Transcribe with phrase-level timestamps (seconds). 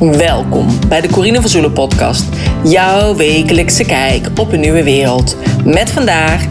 [0.00, 2.24] Welkom bij de Corine van Zoelen podcast.
[2.64, 5.36] Jouw wekelijkse kijk op een nieuwe wereld.
[5.64, 6.44] Met vandaag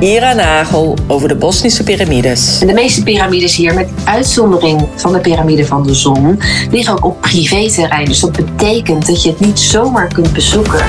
[0.00, 2.58] Ira Nagel over de Bosnische piramides.
[2.58, 6.40] De meeste piramides hier, met uitzondering van de piramide van de zon,
[6.70, 8.04] liggen ook op privéterrein.
[8.04, 10.84] Dus dat betekent dat je het niet zomaar kunt bezoeken.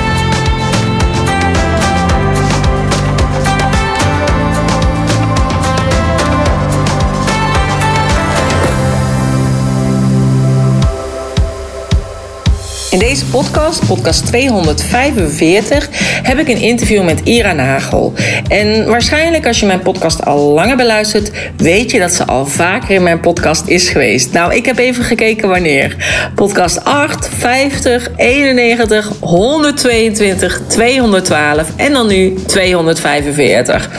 [12.98, 15.88] In deze podcast, podcast 245,
[16.22, 18.12] heb ik een interview met Ira Nagel.
[18.48, 22.90] En waarschijnlijk als je mijn podcast al langer beluistert, weet je dat ze al vaker
[22.90, 24.32] in mijn podcast is geweest.
[24.32, 25.96] Nou, ik heb even gekeken wanneer.
[26.34, 33.90] Podcast 8, 50, 91, 122, 212 en dan nu 245.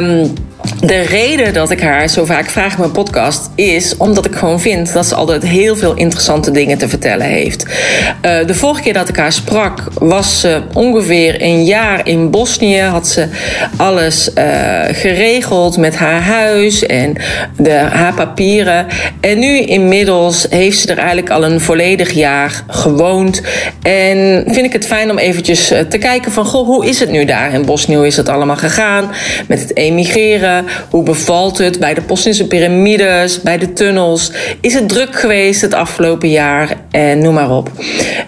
[0.00, 0.32] Um,
[0.80, 4.60] de reden dat ik haar zo vaak vraag in mijn podcast is omdat ik gewoon
[4.60, 7.64] vind dat ze altijd heel veel interessante dingen te vertellen heeft.
[7.64, 12.80] Uh, de vorige keer dat ik haar sprak was ze ongeveer een jaar in Bosnië.
[12.80, 13.28] Had ze
[13.76, 14.44] alles uh,
[14.92, 17.16] geregeld met haar huis en
[17.56, 18.86] de, haar papieren.
[19.20, 23.42] En nu inmiddels heeft ze er eigenlijk al een volledig jaar gewoond.
[23.82, 27.10] En vind ik het fijn om eventjes eh, te kijken van goh, hoe is het
[27.10, 27.96] nu daar in Bosnië?
[27.96, 29.10] Hoe is het allemaal gegaan
[29.46, 30.66] met het emigreren?
[30.90, 34.32] Hoe bevalt het bij de Bosnische piramides, bij de tunnels?
[34.60, 36.76] Is het druk geweest het afgelopen jaar?
[36.90, 37.70] En noem maar op.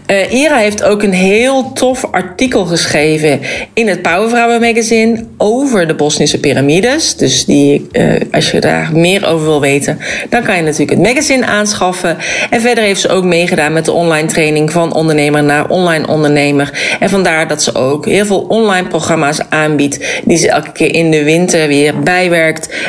[0.07, 3.41] Uh, Ira heeft ook een heel tof artikel geschreven
[3.75, 7.17] in het Powervrouwen magazine over de Bosnische piramides.
[7.17, 11.09] Dus die, uh, als je daar meer over wil weten, dan kan je natuurlijk het
[11.09, 12.17] magazine aanschaffen.
[12.51, 16.97] En verder heeft ze ook meegedaan met de online training van ondernemer naar online ondernemer.
[17.01, 21.11] En vandaar dat ze ook heel veel online programma's aanbiedt, die ze elke keer in
[21.11, 22.30] de winter weer bij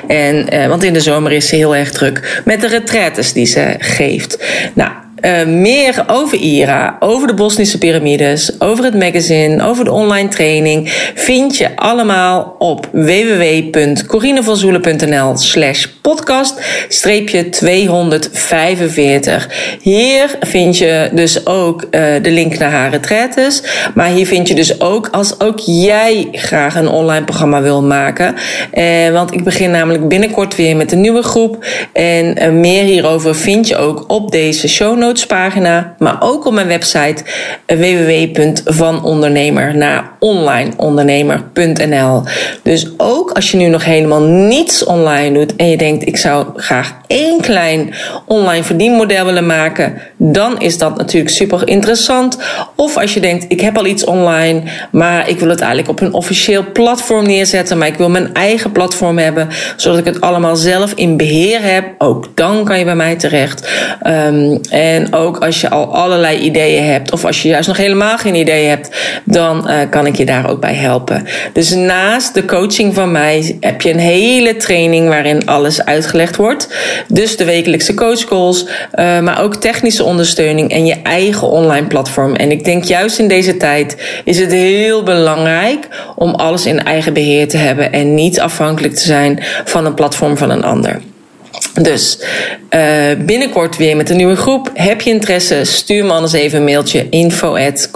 [0.08, 3.45] En, uh, want in de zomer is ze heel erg druk met de retraites die
[3.45, 4.44] ze geeft.
[4.73, 10.30] Nou, uh, meer over IRA, over de Bosnische piramides, over het magazine, over de online
[10.30, 19.50] training, vind je allemaal op www.corinevanzoelen.nl slash podcast streepje 245.
[19.81, 21.90] Hier vind je dus ook uh,
[22.22, 23.63] de link naar haar retraites.
[23.94, 28.35] Maar hier vind je dus ook als ook jij graag een online programma wil maken.
[28.73, 31.66] Uh, want ik begin namelijk binnenkort weer met een nieuwe groep.
[31.94, 36.67] En meer hierover vind je ook op deze show notes pagina, maar ook op mijn
[36.67, 37.23] website
[37.66, 42.23] www.vanondernemer naar onlineondernemer.nl.
[42.63, 46.45] Dus ook als je nu nog helemaal niets online doet en je denkt ik zou
[46.55, 47.94] graag één klein
[48.25, 52.38] online verdienmodel willen maken, dan is dat natuurlijk super interessant.
[52.75, 54.61] Of als je denkt ik heb al iets online,
[54.91, 58.72] maar ik wil het eigenlijk op een officieel platform neerzetten, maar ik wil mijn eigen
[58.72, 62.95] platform hebben, zodat ik het allemaal zelf in beheer heb, ook dan kan je bij
[62.95, 63.69] mij terecht.
[64.07, 68.17] Um, en ook als je al allerlei ideeën hebt, of als je juist nog helemaal
[68.17, 68.89] geen ideeën hebt,
[69.23, 71.28] dan uh, kan ik je daar ook bij helpen.
[71.53, 76.67] Dus naast de coaching van mij heb je een hele training waarin alles uitgelegd wordt.
[77.07, 82.35] Dus de wekelijkse coachcalls, uh, maar ook technische ondersteuning en je eigen online platform.
[82.35, 87.13] En ik denk juist in deze tijd is het heel belangrijk om alles in eigen
[87.13, 91.01] beheer te hebben en niet afhankelijk te zijn van een platform van een ander.
[91.74, 92.20] Dus
[92.70, 94.72] uh, binnenkort weer met een nieuwe groep.
[94.74, 95.64] Heb je interesse?
[95.64, 97.90] Stuur me anders even een mailtje info at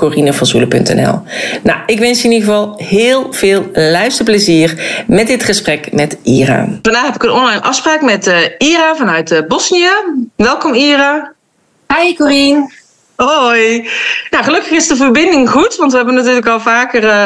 [1.64, 6.68] Nou, ik wens je in ieder geval heel veel luisterplezier met dit gesprek met Ira.
[6.82, 9.90] Vandaag heb ik een online afspraak met uh, Ira vanuit uh, Bosnië.
[10.36, 11.34] Welkom Ira.
[11.88, 12.84] Hi Corine.
[13.16, 13.90] Hoi.
[14.30, 17.24] Nou, gelukkig is de verbinding goed, want we hebben natuurlijk al vaker uh,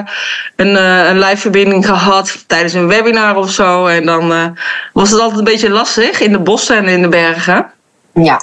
[0.56, 3.86] een, uh, een live verbinding gehad tijdens een webinar of zo.
[3.86, 4.46] En dan uh,
[4.94, 7.72] was het altijd een beetje lastig in de bossen en in de bergen.
[8.14, 8.42] Ja.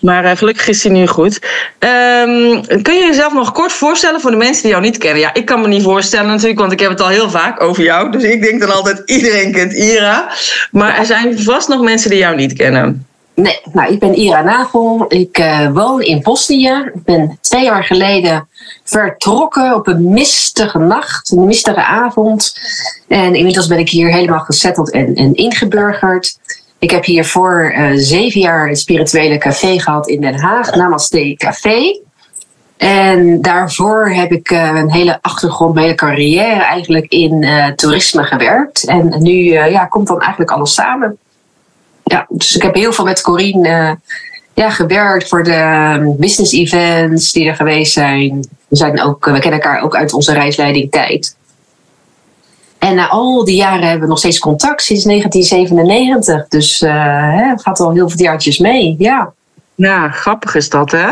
[0.00, 1.34] Maar gelukkig is die nu goed.
[1.78, 5.20] Um, kun je jezelf nog kort voorstellen voor de mensen die jou niet kennen?
[5.20, 7.82] Ja, ik kan me niet voorstellen natuurlijk, want ik heb het al heel vaak over
[7.82, 8.10] jou.
[8.10, 10.28] Dus ik denk dan altijd, iedereen kent Ira.
[10.70, 13.06] Maar er zijn vast nog mensen die jou niet kennen.
[13.42, 15.04] Nee, nou, ik ben Ira Nagel.
[15.08, 16.90] Ik uh, woon in Bosnië.
[16.94, 18.48] Ik ben twee jaar geleden
[18.84, 22.58] vertrokken op een mistige nacht, een mistige avond.
[23.08, 26.38] En inmiddels ben ik hier helemaal gezetteld en, en ingeburgerd.
[26.78, 32.00] Ik heb hiervoor uh, zeven jaar een spirituele café gehad in Den Haag, Namaste Café.
[32.76, 37.46] En daarvoor heb ik uh, een hele achtergrond, mijn hele carrière eigenlijk in
[37.76, 38.86] toerisme gewerkt.
[38.86, 41.18] En nu ja, komt dan eigenlijk alles samen
[42.12, 43.90] ja, dus ik heb heel veel met Corine uh,
[44.54, 48.48] ja, gewerkt voor de business events die er geweest zijn.
[48.68, 51.36] We, zijn ook, we kennen elkaar ook uit onze reisleiding tijd.
[52.78, 56.48] En na al die jaren hebben we nog steeds contact sinds 1997.
[56.48, 58.94] Dus uh, gaat al heel veel jaartjes mee.
[58.98, 59.32] Ja.
[59.82, 61.08] Ja, grappig is dat, hè?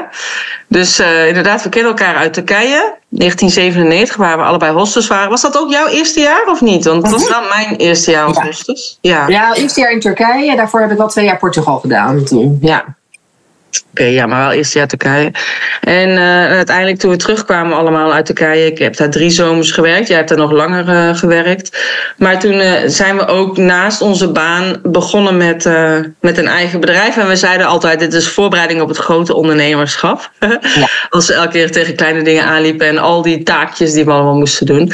[0.67, 2.99] Dus uh, inderdaad, we kennen elkaar uit Turkije.
[3.09, 5.31] 1997, waar we allebei hostess waren.
[5.31, 6.85] Was dat ook jouw eerste jaar of niet?
[6.85, 9.11] Want dat was dan mijn eerste jaar als ja.
[9.11, 9.29] Ja.
[9.29, 10.57] ja, eerste jaar in Turkije.
[10.57, 12.59] Daarvoor heb ik wel twee jaar Portugal gedaan toen.
[12.61, 12.85] Ja.
[13.91, 15.33] Oké, ja, maar wel eerst jaar Turkije.
[15.81, 20.09] En uh, uiteindelijk toen we terugkwamen allemaal uit Turkije, ik heb daar drie zomers gewerkt.
[20.09, 21.79] Jij hebt daar nog langer uh, gewerkt.
[22.17, 25.69] Maar toen uh, zijn we ook naast onze baan begonnen met,
[26.21, 27.17] met een eigen bedrijf.
[27.17, 30.31] En we zeiden altijd, dit is voorbereiding op het grote ondernemerschap.
[30.41, 30.89] Ja.
[31.11, 34.37] Als we elke keer tegen kleine dingen aanliepen en al die taakjes die we allemaal
[34.37, 34.93] moesten doen.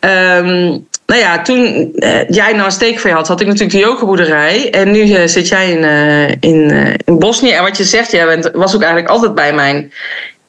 [0.00, 4.70] Um, nou ja, toen uh, jij nou een steekvee had, had ik natuurlijk de yogaboerderij.
[4.70, 6.70] En nu uh, zit jij in, uh, in,
[7.04, 7.50] in Bosnië.
[7.50, 9.92] En wat je zegt, jij bent, was ook eigenlijk altijd bij mijn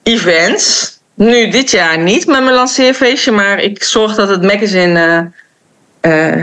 [0.03, 0.91] events.
[1.13, 5.31] Nu dit jaar niet met mijn lanceerfeestje, maar ik zorg dat het magazine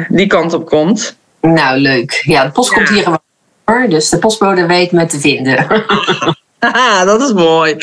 [0.08, 1.16] die kant op komt.
[1.40, 2.22] Nou, leuk.
[2.24, 3.88] Ja, de post komt hier gewoon.
[3.88, 5.66] Dus de postbode weet me te vinden.
[6.58, 7.76] Haha, dat is mooi.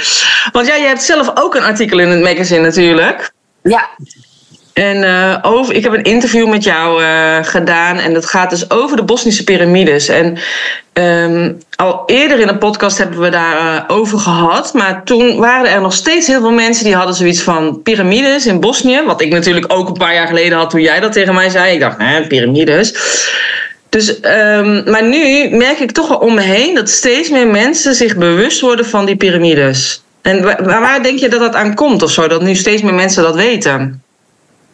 [0.51, 3.31] Want jij, jij hebt zelf ook een artikel in het magazine natuurlijk.
[3.63, 3.89] Ja,
[4.77, 8.69] en uh, over, ik heb een interview met jou uh, gedaan en dat gaat dus
[8.71, 10.07] over de Bosnische piramides.
[10.07, 10.37] En
[10.93, 14.73] um, al eerder in een podcast hebben we daar uh, over gehad.
[14.73, 18.59] Maar toen waren er nog steeds heel veel mensen die hadden zoiets van piramides in
[18.59, 19.01] Bosnië.
[19.05, 21.73] Wat ik natuurlijk ook een paar jaar geleden had toen jij dat tegen mij zei.
[21.73, 22.93] Ik dacht, hè, piramides.
[23.89, 27.95] Dus, um, maar nu merk ik toch wel om me heen dat steeds meer mensen
[27.95, 30.03] zich bewust worden van die piramides.
[30.21, 32.27] En waar, waar denk je dat dat aan komt of zo?
[32.27, 34.01] Dat nu steeds meer mensen dat weten?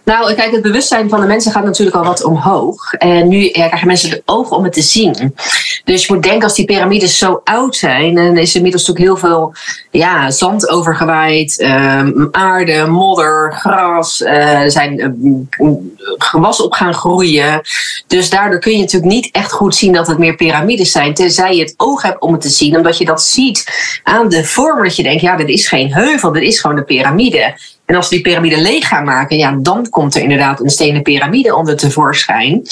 [0.05, 2.93] Nou, kijk, het bewustzijn van de mensen gaat natuurlijk al wat omhoog.
[2.93, 5.35] En nu krijgen mensen de ogen om het te zien.
[5.83, 9.21] Dus je moet denken, als die piramides zo oud zijn, en is er inmiddels natuurlijk
[9.21, 9.53] heel veel
[9.91, 15.71] ja, zand overgewaaid, um, aarde, modder, gras, er zijn uh,
[16.17, 17.61] gewas op gaan groeien.
[18.07, 21.55] Dus daardoor kun je natuurlijk niet echt goed zien dat het meer piramides zijn, tenzij
[21.55, 23.65] je het oog hebt om het te zien, omdat je dat ziet
[24.03, 26.83] aan de vorm, dat je denkt, ja, dit is geen heuvel, dit is gewoon de
[26.83, 27.53] piramide.
[27.85, 31.01] En als we die piramide leeg gaan maken, ja, dan komt er inderdaad een stenen
[31.01, 32.67] piramide onder tevoorschijn.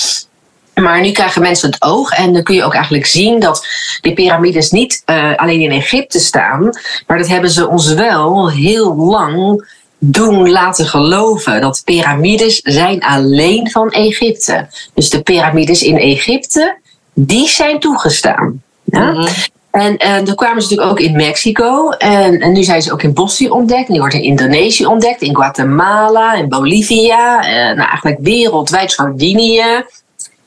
[0.74, 3.68] Maar nu krijgen mensen het oog en dan kun je ook eigenlijk zien dat
[4.02, 6.70] die piramides niet uh, alleen in Egypte staan,
[7.08, 9.66] maar dat hebben ze ons wel heel lang
[10.04, 11.62] doen laten geloven.
[11.62, 14.68] Dat piramides zijn alleen van Egypte.
[14.94, 16.78] Dus de piramides in Egypte,
[17.14, 18.62] die zijn toegestaan.
[18.84, 19.12] Ja?
[19.12, 19.30] Mhm.
[19.72, 21.90] En, en toen kwamen ze natuurlijk ook in Mexico.
[21.90, 23.88] En, en nu zijn ze ook in Bosnië ontdekt.
[23.88, 25.22] Die wordt in Indonesië ontdekt.
[25.22, 27.46] In Guatemala, in Bolivia.
[27.46, 29.86] En nou, eigenlijk wereldwijd Sardinië.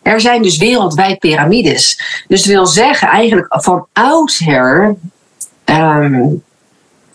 [0.03, 2.01] Er zijn dus wereldwijd piramides.
[2.29, 4.95] Dus dat wil zeggen, eigenlijk van oudsher
[5.65, 6.43] um,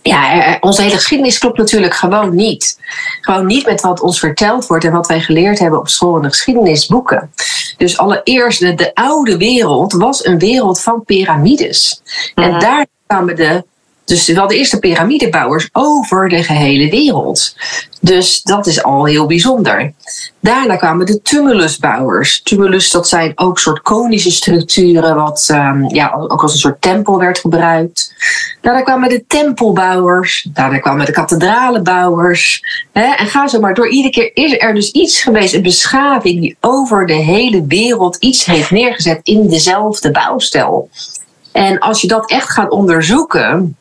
[0.01, 2.79] ja, onze hele geschiedenis klopt natuurlijk gewoon niet.
[3.21, 6.21] Gewoon niet met wat ons verteld wordt en wat wij geleerd hebben op school in
[6.21, 7.31] de geschiedenisboeken.
[7.77, 12.01] Dus allereerst, de, de oude wereld was een wereld van piramides.
[12.35, 12.59] En mhm.
[12.59, 13.63] daar kwamen de
[14.09, 17.55] dus we hadden eerst de piramidebouwers over de gehele wereld.
[18.01, 19.93] Dus dat is al heel bijzonder.
[20.39, 22.41] Daarna kwamen de tumulusbouwers.
[22.41, 27.19] Tumulus, dat zijn ook soort konische structuren, wat um, ja, ook als een soort tempel
[27.19, 28.13] werd gebruikt.
[28.61, 30.47] Daarna kwamen de tempelbouwers.
[30.53, 32.61] Daarna kwamen de kathedralenbouwers.
[32.91, 33.89] Hè, en ga zo maar door.
[33.89, 38.45] Iedere keer is er dus iets geweest, een beschaving die over de hele wereld iets
[38.45, 40.89] heeft neergezet in dezelfde bouwstijl.
[41.51, 43.77] En als je dat echt gaat onderzoeken,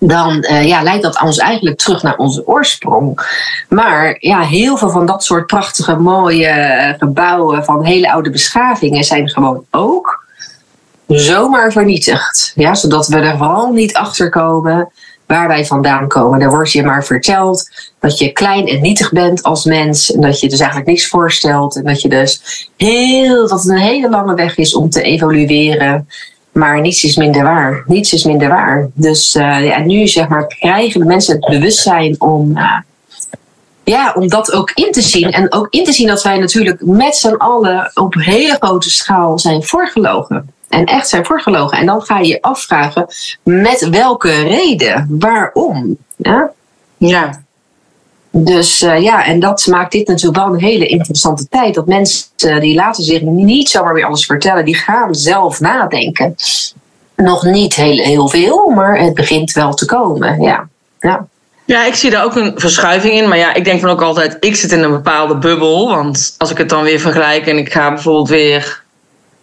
[0.00, 3.20] dan uh, ja, leidt dat ons eigenlijk terug naar onze oorsprong.
[3.68, 9.04] Maar ja, heel veel van dat soort prachtige, mooie eh, gebouwen van hele oude beschavingen
[9.04, 10.28] zijn gewoon ook
[11.06, 12.52] zomaar vernietigd.
[12.54, 14.90] Ja, zodat we er vooral niet achter komen
[15.26, 16.38] waar wij vandaan komen.
[16.38, 17.70] Dan wordt je maar verteld
[18.00, 20.12] dat je klein en nietig bent als mens.
[20.12, 21.76] En dat je dus eigenlijk niks voorstelt.
[21.76, 26.08] En dat je dus heel, dat het een hele lange weg is om te evolueren.
[26.52, 27.82] Maar niets is minder waar.
[27.86, 28.88] Niets is minder waar.
[28.94, 32.78] Dus uh, ja, nu zeg maar, krijgen de mensen het bewustzijn om, uh,
[33.84, 35.30] ja, om dat ook in te zien.
[35.30, 39.38] En ook in te zien dat wij natuurlijk met z'n allen op hele grote schaal
[39.38, 40.52] zijn voorgelogen.
[40.68, 41.78] En echt zijn voorgelogen.
[41.78, 43.06] En dan ga je je afvragen
[43.42, 45.96] met welke reden, waarom.
[46.16, 46.52] Ja.
[46.96, 47.42] ja.
[48.30, 51.74] Dus uh, ja, en dat maakt dit natuurlijk wel een hele interessante tijd.
[51.74, 56.34] Dat mensen uh, die laten zich niet zomaar weer alles vertellen, die gaan zelf nadenken.
[57.16, 60.40] Nog niet heel, heel veel, maar het begint wel te komen.
[60.40, 60.68] Ja.
[61.00, 61.26] Ja.
[61.64, 63.28] Ja, ik zie daar ook een verschuiving in.
[63.28, 65.88] Maar ja, ik denk van ook altijd, ik zit in een bepaalde bubbel.
[65.88, 68.82] Want als ik het dan weer vergelijk en ik ga bijvoorbeeld weer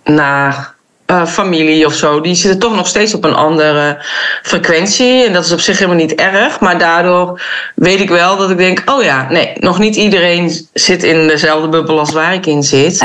[0.04, 0.76] naar
[1.12, 3.98] uh, familie of zo, die zitten toch nog steeds op een andere
[4.42, 5.26] frequentie.
[5.26, 6.60] En dat is op zich helemaal niet erg.
[6.60, 7.42] Maar daardoor
[7.76, 11.70] weet ik wel dat ik denk: oh ja, nee, nog niet iedereen zit in dezelfde
[11.70, 13.02] bubbel als waar ik in zit.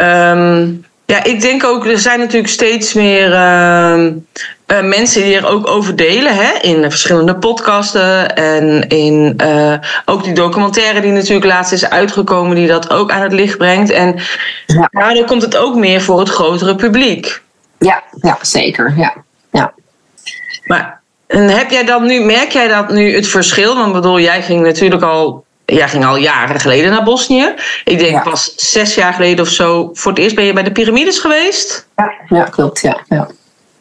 [0.00, 4.06] Um, ja, ik denk ook, er zijn natuurlijk steeds meer uh,
[4.66, 10.24] uh, mensen die er ook over delen, hè, in verschillende podcasten en in uh, ook
[10.24, 13.90] die documentaire die natuurlijk laatst is uitgekomen, die dat ook aan het licht brengt.
[13.90, 14.20] En
[14.66, 14.88] ja.
[14.90, 17.42] daardoor komt het ook meer voor het grotere publiek.
[17.78, 18.94] Ja, ja zeker.
[18.96, 19.14] Ja.
[19.50, 19.72] Ja.
[20.64, 23.76] Maar en heb jij dat nu, merk jij dat nu het verschil?
[23.76, 27.54] Want bedoel, jij ging natuurlijk al jij ging al jaren geleden naar Bosnië.
[27.84, 29.90] Ik denk pas zes jaar geleden of zo.
[29.92, 31.88] Voor het eerst ben je bij de piramides geweest?
[31.96, 32.80] Ja, ja klopt.
[32.80, 33.28] Ja, ja.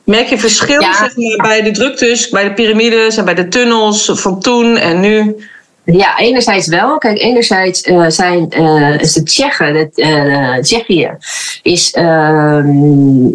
[0.06, 4.12] Merk je verschil zeg maar, bij de druktes, bij de piramides en bij de tunnels
[4.14, 5.36] van toen en nu?
[5.86, 6.98] Ja, enerzijds wel.
[6.98, 11.18] Kijk, enerzijds uh, zijn uh, is de Tsjechen, de, uh, Tsjechië,
[11.62, 12.66] is ehm,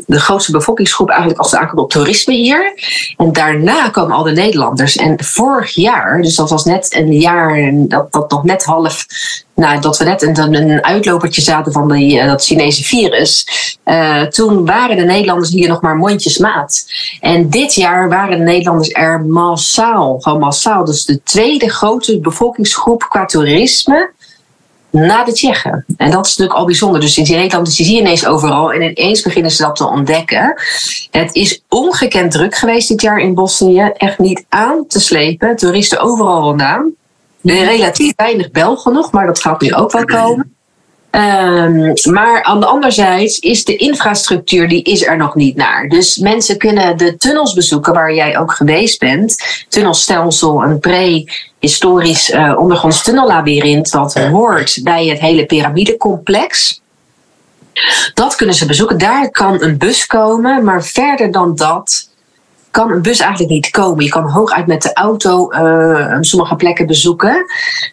[0.07, 2.73] de grootste bevolkingsgroep eigenlijk als het aankomt op toerisme hier.
[3.17, 4.97] En daarna komen al de Nederlanders.
[4.97, 9.07] En vorig jaar, dus dat was net een jaar dat, dat nog net half
[9.61, 13.47] nou, dat we net een, een uitlopertje zaten van die, dat Chinese virus.
[13.85, 16.93] Uh, toen waren de Nederlanders hier nog maar mondjesmaat.
[17.21, 20.85] En dit jaar waren de Nederlanders er massaal, gewoon massaal.
[20.85, 24.13] Dus de tweede grote bevolkingsgroep qua toerisme
[24.91, 25.85] na de Tsjechen.
[25.97, 27.01] En dat is natuurlijk al bijzonder.
[27.01, 30.55] Dus in Nederland is je ineens overal en ineens beginnen ze dat te ontdekken.
[31.11, 33.91] Het is ongekend druk geweest dit jaar in Bosnië.
[33.97, 35.57] Echt niet aan te slepen.
[35.57, 36.93] Toeristen overal vandaan.
[37.43, 40.55] Relatief weinig Belgen nog, maar dat gaat nu ook wel komen.
[41.11, 45.89] Um, maar aan de andere zijde is de infrastructuur, die is er nog niet naar.
[45.89, 49.65] Dus mensen kunnen de tunnels bezoeken waar jij ook geweest bent.
[49.69, 56.81] Tunnelstelsel, een prehistorisch uh, ondergronds tunnellabyrint dat hoort bij het hele piramidecomplex.
[58.15, 58.99] Dat kunnen ze bezoeken.
[58.99, 62.10] Daar kan een bus komen, maar verder dan dat
[62.71, 64.05] kan een bus eigenlijk niet komen.
[64.05, 67.45] Je kan hooguit met de auto uh, sommige plekken bezoeken.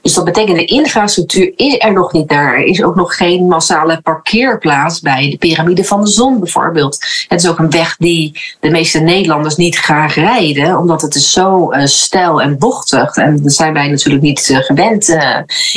[0.01, 2.53] Dus dat betekent de infrastructuur is er nog niet naar.
[2.53, 6.98] Er is ook nog geen massale parkeerplaats bij de piramide van de zon bijvoorbeeld.
[7.27, 11.31] Het is ook een weg die de meeste Nederlanders niet graag rijden, omdat het is
[11.31, 13.15] zo uh, steil en bochtig.
[13.15, 15.17] En dat zijn wij natuurlijk niet uh, gewend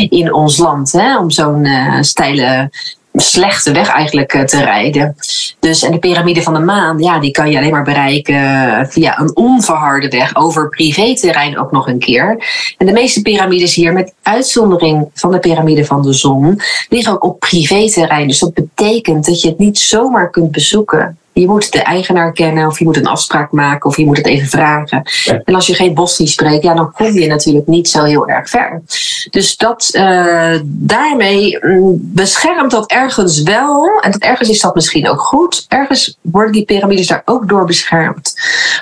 [0.09, 1.69] in ons land, hè, om zo'n
[2.01, 2.71] steile
[3.13, 5.17] slechte weg eigenlijk eh, te rijden.
[5.61, 8.87] Dus en de piramide van de maan, ja, die kan je alleen maar bereiken eh,
[8.87, 12.45] via een onverharde weg over privéterrein ook nog een keer.
[12.79, 17.25] En de meeste piramides hier, met uitzondering van de piramide van de zon, liggen ook
[17.25, 18.29] op privéterrein.
[18.29, 21.19] Dus dat betekent dat je het niet zomaar kunt bezoeken.
[21.33, 24.27] Je moet de eigenaar kennen, of je moet een afspraak maken, of je moet het
[24.27, 25.03] even vragen.
[25.45, 28.49] En als je geen Bosnisch spreekt, ja, dan kom je natuurlijk niet zo heel erg
[28.49, 28.83] ver.
[29.31, 34.01] Dus dat, uh, daarmee mm, beschermt dat ergens wel.
[34.01, 35.65] En dat ergens is dat misschien ook goed.
[35.69, 38.35] Ergens worden die piramides daar ook door beschermd.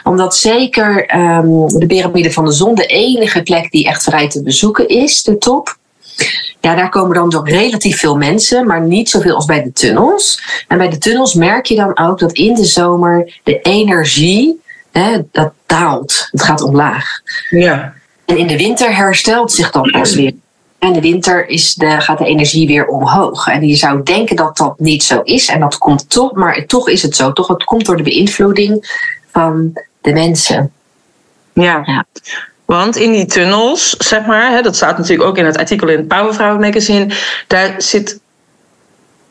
[0.04, 4.42] Omdat zeker um, de piramide van de zon de enige plek die echt vrij te
[4.42, 5.76] bezoeken is, de top.
[6.60, 10.42] Ja, daar komen dan toch relatief veel mensen, maar niet zoveel als bij de tunnels.
[10.68, 14.60] En bij de tunnels merk je dan ook dat in de zomer de energie,
[14.92, 16.28] hè, dat daalt.
[16.30, 17.20] Het gaat omlaag.
[17.50, 17.94] Ja.
[18.24, 20.32] En in de winter herstelt zich dan pas weer.
[20.78, 23.46] En de winter is de, gaat de energie weer omhoog.
[23.46, 25.48] En je zou denken dat dat niet zo is.
[25.48, 27.32] En dat komt toch, maar toch is het zo.
[27.32, 29.00] Toch, het komt door de beïnvloeding
[29.30, 30.72] van de mensen.
[31.52, 31.82] Ja.
[31.84, 32.06] ja.
[32.74, 35.96] Want in die tunnels, zeg maar, hè, dat staat natuurlijk ook in het artikel in
[35.96, 37.14] het Powervrouw magazine,
[37.46, 38.20] daar zit,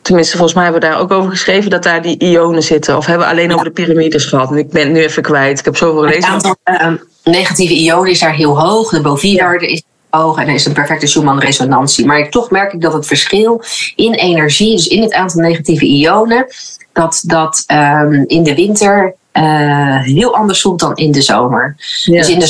[0.02, 2.96] tenminste volgens mij hebben we daar ook over geschreven, dat daar die ionen zitten.
[2.96, 4.56] Of hebben we alleen over de piramides gehad?
[4.56, 5.58] Ik ben het nu even kwijt.
[5.58, 6.32] Ik heb zoveel gelezen.
[6.32, 6.92] Het aantal uh,
[7.24, 8.90] negatieve ionen is daar heel hoog.
[8.90, 12.06] De bovinewaarde is hoog en er is een perfecte Schumann-resonantie.
[12.06, 13.62] Maar toch merk ik dat het verschil
[13.96, 16.46] in energie, dus in het aantal negatieve ionen,
[16.92, 21.76] dat dat um, in de winter uh, heel anders voelt dan in de zomer.
[22.04, 22.18] Ja.
[22.18, 22.46] Dus in de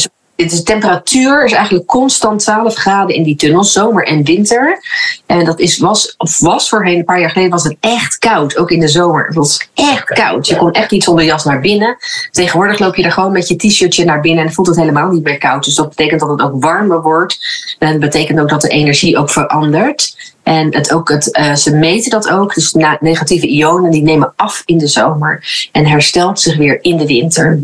[0.47, 4.81] de temperatuur is eigenlijk constant 12 graden in die tunnels, zomer en winter.
[5.27, 8.57] En dat is, was, of was voorheen, een paar jaar geleden, was het echt koud.
[8.57, 9.27] Ook in de zomer.
[9.27, 10.47] Het was echt koud.
[10.47, 11.97] Je kon echt niet zonder jas naar binnen.
[12.31, 15.23] Tegenwoordig loop je er gewoon met je t-shirtje naar binnen en voelt het helemaal niet
[15.23, 15.65] meer koud.
[15.65, 17.39] Dus dat betekent dat het ook warmer wordt.
[17.79, 20.17] En dat betekent ook dat de energie ook verandert.
[20.43, 22.55] En het ook het, uh, ze meten dat ook.
[22.55, 27.07] Dus negatieve ionen die nemen af in de zomer en herstelt zich weer in de
[27.07, 27.61] winter.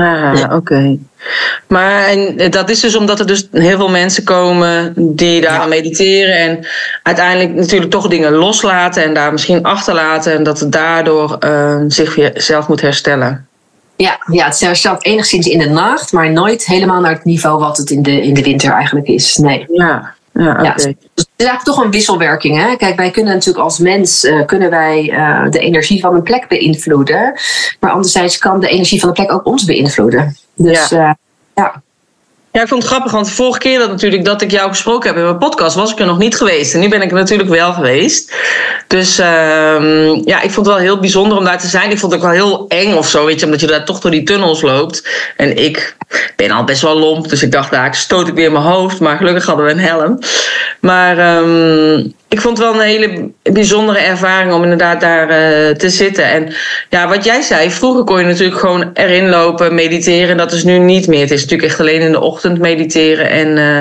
[0.00, 0.96] Ah, oké.
[1.66, 6.38] Maar en dat is dus omdat er dus heel veel mensen komen die daar mediteren
[6.38, 6.66] en
[7.02, 12.14] uiteindelijk natuurlijk toch dingen loslaten en daar misschien achterlaten en dat het daardoor uh, zich
[12.14, 13.46] weer zelf moet herstellen.
[13.96, 17.76] Ja, ja, het herstelt enigszins in de nacht, maar nooit helemaal naar het niveau wat
[17.76, 19.36] het in de, in de winter eigenlijk is.
[19.36, 19.64] Nee.
[19.68, 20.64] Ja, ja, okay.
[20.64, 22.56] ja, dus het is eigenlijk toch een wisselwerking.
[22.58, 22.76] Hè?
[22.76, 26.48] Kijk, wij kunnen natuurlijk als mens uh, kunnen wij, uh, de energie van een plek
[26.48, 27.40] beïnvloeden.
[27.80, 30.36] Maar anderzijds kan de energie van de plek ook ons beïnvloeden.
[30.54, 30.98] Dus ja.
[30.98, 31.12] Uh,
[31.54, 31.82] ja.
[32.52, 35.08] Ja, ik vond het grappig, want de vorige keer dat natuurlijk dat ik jou gesproken
[35.08, 36.74] heb in mijn podcast, was ik er nog niet geweest.
[36.74, 38.34] En nu ben ik er natuurlijk wel geweest.
[38.86, 41.90] Dus ehm, ja, ik vond het wel heel bijzonder om daar te zijn.
[41.90, 44.00] Ik vond het ook wel heel eng of zo, weet je, omdat je daar toch
[44.00, 45.08] door die tunnels loopt.
[45.36, 45.96] En ik
[46.36, 49.00] ben al best wel lomp, dus ik dacht, daar nou, stoot ik weer mijn hoofd.
[49.00, 50.18] Maar gelukkig hadden we een helm.
[50.80, 55.88] Maar um, ik vond het wel een hele bijzondere ervaring om inderdaad daar uh, te
[55.88, 56.24] zitten.
[56.24, 56.54] En
[56.88, 60.36] ja, wat jij zei, vroeger kon je natuurlijk gewoon erin lopen, mediteren.
[60.36, 61.20] Dat is nu niet meer.
[61.20, 63.78] Het is natuurlijk echt alleen in de ochtend mediteren en uh,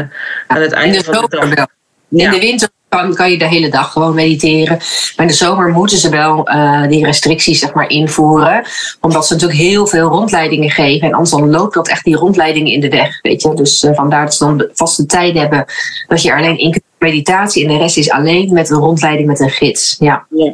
[0.47, 1.67] aan het einde van de dag.
[2.09, 4.77] In de winter kan, kan je de hele dag gewoon mediteren.
[4.77, 8.65] Maar in de zomer moeten ze wel uh, die restricties zeg maar, invoeren.
[9.01, 11.07] Omdat ze natuurlijk heel veel rondleidingen geven.
[11.07, 13.21] En anders dan loopt dat echt die rondleidingen in de weg.
[13.21, 13.53] Weet je?
[13.53, 15.65] Dus uh, vandaar dat ze dan vaste tijd hebben.
[16.07, 19.49] Dat je alleen in meditatie en de rest is alleen met een rondleiding met een
[19.49, 19.95] gids.
[19.99, 20.25] Ja.
[20.29, 20.53] ja.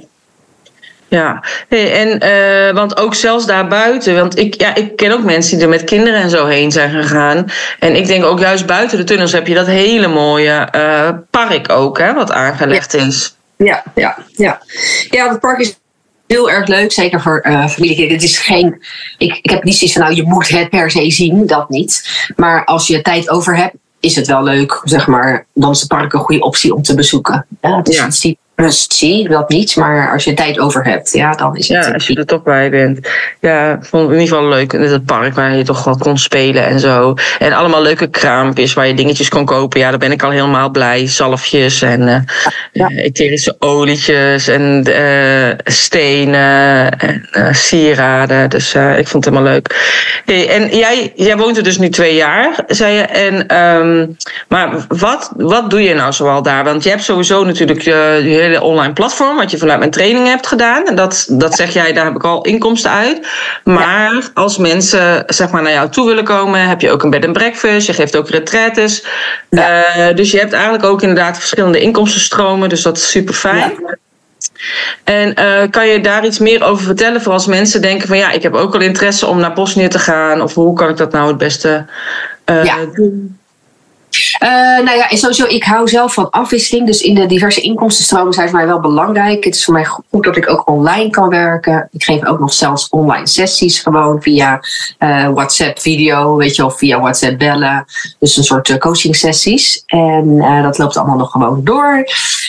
[1.08, 5.64] Ja, en uh, want ook zelfs daarbuiten, want ik, ja, ik ken ook mensen die
[5.64, 7.46] er met kinderen en zo heen zijn gegaan.
[7.80, 11.70] En ik denk ook juist buiten de tunnels heb je dat hele mooie uh, park
[11.70, 13.36] ook, hè, wat aangelegd is.
[13.56, 14.62] Ja, ja, ja.
[15.10, 15.80] Ja, het park is
[16.28, 18.12] heel erg leuk, zeker voor uh, familie.
[18.12, 18.84] Het is geen,
[19.18, 22.10] ik, ik heb niet zoiets van, nou, je moet het per se zien, dat niet.
[22.36, 25.46] Maar als je tijd over hebt, is het wel leuk, zeg maar.
[25.54, 27.46] Dan is het park een goede optie om te bezoeken.
[27.62, 28.08] Ja, het is ja.
[28.08, 28.20] iets
[28.56, 29.76] rust zie, dat niet.
[29.76, 31.86] Maar als je tijd over hebt, ja, dan is het...
[31.86, 33.08] Ja, als je er toch bij bent.
[33.40, 34.74] Ja, vond het in ieder geval leuk.
[34.74, 37.14] in het park waar je toch wat kon spelen en zo.
[37.40, 39.80] En allemaal leuke kraampjes waar je dingetjes kon kopen.
[39.80, 41.08] Ja, daar ben ik al helemaal blij.
[41.08, 42.16] Zalfjes en uh,
[42.72, 42.90] ja.
[42.90, 48.50] etherische olietjes en uh, stenen en uh, sieraden.
[48.50, 49.94] Dus ik vond het helemaal leuk.
[50.26, 53.02] Hey, en jij, jij woont er dus nu twee jaar, zei je.
[53.02, 56.64] En, um, maar wat, wat doe je nou zoal daar?
[56.64, 60.48] Want je hebt sowieso natuurlijk je hele online platform, wat je vanuit mijn training hebt
[60.48, 60.86] gedaan.
[60.86, 63.28] En dat, dat zeg jij, daar heb ik al inkomsten uit.
[63.64, 67.26] Maar als mensen zeg maar, naar jou toe willen komen, heb je ook een bed
[67.26, 67.88] and breakfast.
[67.88, 69.06] Je geeft ook retretes.
[69.50, 70.10] Ja.
[70.10, 72.70] Uh, dus je hebt eigenlijk ook inderdaad verschillende inkomstenstromen.
[72.70, 73.74] Dus dat is super fijn.
[75.04, 78.32] En uh, kan je daar iets meer over vertellen voor als mensen denken van ja,
[78.32, 80.42] ik heb ook wel interesse om naar Bosnië te gaan.
[80.42, 81.86] Of hoe kan ik dat nou het beste
[82.46, 83.38] uh, doen?
[84.44, 84.50] Uh,
[84.84, 86.86] nou ja, sowieso, ik hou zelf van afwisseling.
[86.86, 89.44] Dus in de diverse inkomstenstromen zijn voor mij wel belangrijk.
[89.44, 91.88] Het is voor mij goed dat ik ook online kan werken.
[91.92, 94.60] Ik geef ook nog zelfs online sessies gewoon via
[95.00, 97.86] uh, WhatsApp video, weet je, of via WhatsApp bellen.
[98.20, 99.84] Dus een soort uh, coaching sessies.
[99.86, 102.04] En dat loopt allemaal nog gewoon door.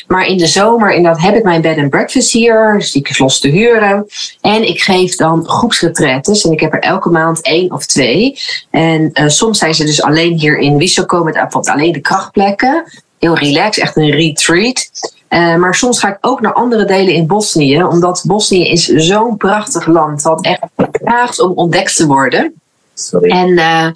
[0.06, 2.74] Maar in de zomer, inderdaad, heb ik mijn bed and breakfast hier.
[2.78, 4.06] Dus die is los te huren.
[4.40, 6.44] En ik geef dan groepsretretes.
[6.44, 8.38] En ik heb er elke maand één of twee.
[8.70, 11.36] En soms zijn ze dus alleen hier in Wisselko met
[11.76, 12.84] alleen de krachtplekken.
[13.18, 14.90] Heel relaxed, echt een retreat.
[15.28, 19.36] Uh, maar soms ga ik ook naar andere delen in Bosnië, omdat Bosnië is zo'n
[19.36, 20.62] prachtig land dat echt
[20.92, 22.54] vraagt om ontdekt te worden.
[22.94, 23.30] Sorry.
[23.30, 23.86] En uh,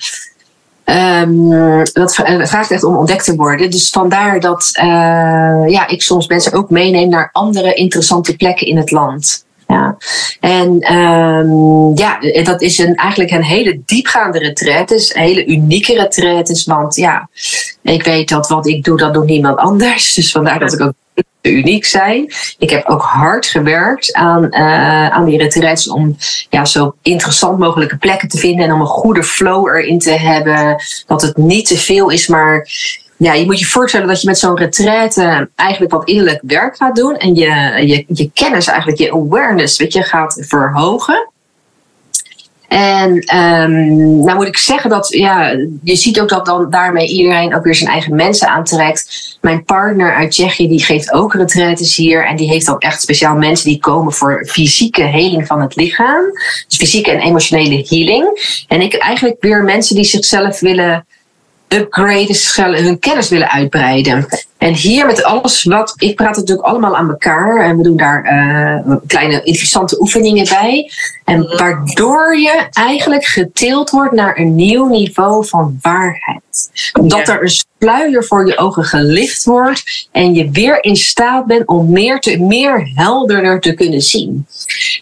[1.20, 3.70] um, dat vraagt echt om ontdekt te worden.
[3.70, 4.84] Dus vandaar dat uh,
[5.66, 9.44] ja, ik soms mensen ook meeneem naar andere interessante plekken in het land.
[9.70, 9.96] Ja.
[10.40, 14.94] En um, ja, dat is een, eigenlijk een hele diepgaande retraite.
[14.94, 16.62] Een hele unieke retraite.
[16.66, 17.28] Want ja,
[17.82, 20.14] ik weet dat wat ik doe, dat doet niemand anders.
[20.20, 20.92] Dus vandaar dat ik ook
[21.42, 22.32] uniek zijn.
[22.58, 26.16] Ik heb ook hard gewerkt aan, uh, aan die retreats om
[26.50, 30.82] ja, zo interessant mogelijke plekken te vinden en om een goede flow erin te hebben.
[31.06, 32.68] Dat het niet te veel is, maar
[33.20, 36.96] ja, je moet je voorstellen dat je met zo'n retraite eigenlijk wat innerlijk werk gaat
[36.96, 37.16] doen.
[37.16, 37.50] En je,
[37.86, 41.28] je, je kennis, eigenlijk je awareness, weet je, gaat verhogen.
[42.68, 47.54] En um, nou moet ik zeggen dat, ja, je ziet ook dat dan daarmee iedereen
[47.54, 49.36] ook weer zijn eigen mensen aantrekt.
[49.40, 52.26] Mijn partner uit Tsjechië, die geeft ook retraites hier.
[52.26, 56.24] En die heeft dan echt speciaal mensen die komen voor fysieke heling van het lichaam.
[56.68, 58.58] Dus fysieke en emotionele healing.
[58.68, 61.06] En ik eigenlijk weer mensen die zichzelf willen
[61.74, 64.26] upgraden, hun kennis willen uitbreiden.
[64.58, 67.96] En hier met alles wat, ik praat het natuurlijk allemaal aan elkaar en we doen
[67.96, 68.24] daar
[68.86, 70.90] uh, kleine interessante oefeningen bij.
[71.24, 76.70] En waardoor je eigenlijk getild wordt naar een nieuw niveau van waarheid.
[76.92, 81.66] Dat er een sluier voor je ogen gelicht wordt en je weer in staat bent
[81.66, 84.46] om meer, te, meer helderder te kunnen zien.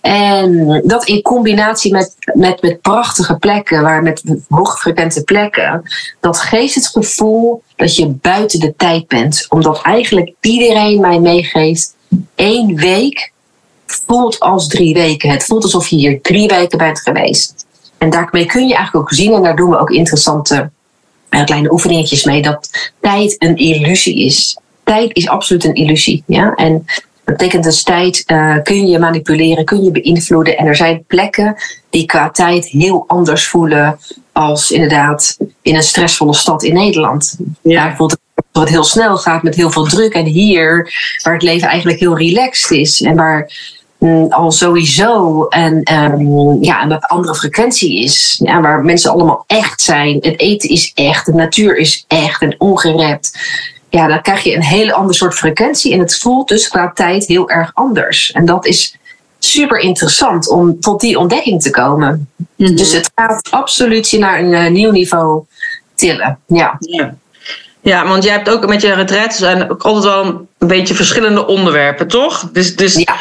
[0.00, 5.82] En dat in combinatie met, met, met prachtige plekken, waar met hoogfrequente plekken,
[6.20, 9.46] dat geeft het gevoel dat je buiten de tijd bent.
[9.48, 11.94] Omdat eigenlijk iedereen mij meegeeft,
[12.34, 13.32] één week
[13.86, 15.30] voelt als drie weken.
[15.30, 17.66] Het voelt alsof je hier drie weken bent geweest.
[17.98, 20.70] En daarmee kun je eigenlijk ook zien, en daar doen we ook interessante
[21.28, 24.58] kleine oefeningetjes mee, dat tijd een illusie is.
[24.84, 26.22] Tijd is absoluut een illusie.
[26.26, 26.54] Ja?
[26.54, 26.84] En
[27.24, 30.56] dat betekent dus tijd uh, kun je manipuleren, kun je beïnvloeden.
[30.56, 31.56] En er zijn plekken
[31.90, 33.98] die qua tijd heel anders voelen
[34.32, 37.36] als inderdaad in een stressvolle stad in Nederland.
[37.62, 37.84] Ja.
[37.84, 38.20] Daar voelt het
[38.52, 40.12] wat heel snel gaat met heel veel druk.
[40.12, 43.50] En hier, waar het leven eigenlijk heel relaxed is en waar
[44.28, 48.40] al sowieso een, um, ja, een andere frequentie is.
[48.44, 50.18] Ja, waar mensen allemaal echt zijn.
[50.20, 53.38] Het eten is echt, de natuur is echt en ongerept.
[53.90, 55.92] Ja, dan krijg je een hele ander soort frequentie.
[55.92, 58.32] En het voelt dus qua tijd heel erg anders.
[58.32, 58.96] En dat is
[59.38, 62.28] super interessant om tot die ontdekking te komen.
[62.56, 62.76] Mhm.
[62.76, 65.44] Dus het gaat absoluut je naar een uh, nieuw niveau
[65.94, 66.38] tillen.
[66.46, 66.76] Ja.
[66.78, 67.14] ja.
[67.80, 71.46] Ja, want jij hebt ook met je retreats en ook altijd wel een beetje verschillende
[71.46, 72.50] onderwerpen, toch?
[72.52, 73.16] Dus, dus ja.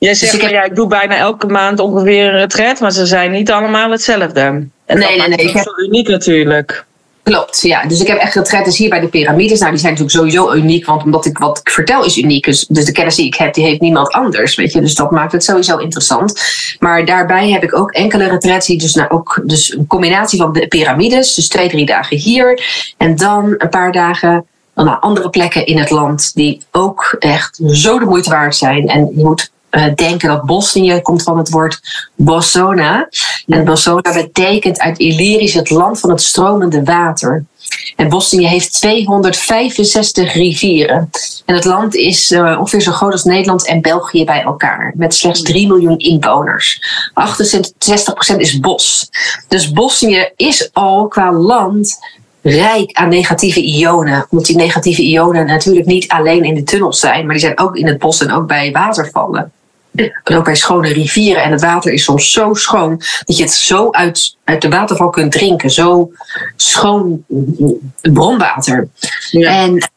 [0.00, 0.50] Jij zegt, dus ik, heb...
[0.50, 4.40] ja, ik doe bijna elke maand ongeveer een retreat, maar ze zijn niet allemaal hetzelfde.
[4.40, 5.52] En nee, nee, nee.
[5.52, 6.84] Dat is uniek natuurlijk.
[7.22, 7.84] Klopt, ja.
[7.84, 9.58] Dus ik heb echt retretes hier bij de piramides.
[9.58, 12.44] Nou, die zijn natuurlijk sowieso uniek, want omdat ik wat ik vertel is uniek.
[12.44, 14.80] Dus, dus de kennis die ik heb, die heeft niemand anders, weet je.
[14.80, 16.40] Dus dat maakt het sowieso interessant.
[16.78, 20.52] Maar daarbij heb ik ook enkele retreats die dus, nou, ook dus een combinatie van
[20.52, 21.34] de piramides.
[21.34, 22.62] Dus twee, drie dagen hier.
[22.96, 27.98] En dan een paar dagen naar andere plekken in het land die ook echt zo
[27.98, 28.88] de moeite waard zijn.
[28.88, 31.80] En je moet uh, denken dat Bosnië komt van het woord
[32.14, 33.08] Bossona.
[33.46, 37.44] En Bossona betekent uit Illyrisch het land van het stromende water.
[37.96, 41.10] En Bosnië heeft 265 rivieren.
[41.44, 44.92] En het land is uh, ongeveer zo groot als Nederland en België bij elkaar.
[44.96, 46.80] Met slechts 3 miljoen inwoners.
[48.34, 49.08] 68% is bos.
[49.48, 51.98] Dus Bosnië is al qua land
[52.42, 54.26] rijk aan negatieve ionen.
[54.30, 57.76] Omdat die negatieve ionen natuurlijk niet alleen in de tunnels zijn, maar die zijn ook
[57.76, 59.52] in het bos en ook bij watervallen.
[59.94, 61.42] En ook bij schone rivieren.
[61.42, 65.10] En het water is soms zo schoon dat je het zo uit, uit de waterval
[65.10, 65.70] kunt drinken.
[65.70, 66.10] Zo
[66.56, 67.24] schoon
[68.00, 68.88] bronwater.
[69.30, 69.50] Ja.
[69.50, 69.90] En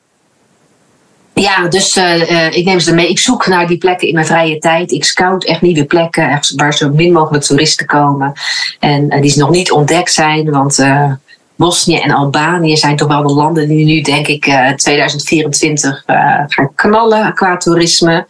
[1.33, 3.09] ja, dus uh, ik neem ze mee.
[3.09, 4.91] Ik zoek naar die plekken in mijn vrije tijd.
[4.91, 8.33] Ik scout echt nieuwe plekken waar zo min mogelijk toeristen komen.
[8.79, 11.11] En uh, die nog niet ontdekt zijn, want uh,
[11.55, 14.43] Bosnië en Albanië zijn toch wel de landen die nu, denk ik,
[14.75, 16.03] 2024
[16.47, 18.25] gaan knallen qua toerisme.